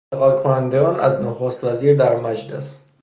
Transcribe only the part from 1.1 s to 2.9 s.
نخستوزیر در مجلس